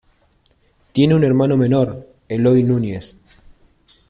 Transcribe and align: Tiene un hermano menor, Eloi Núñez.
Tiene 0.93 1.13
un 1.13 1.23
hermano 1.23 1.57
menor, 1.57 2.07
Eloi 2.27 2.63
Núñez. 2.63 3.15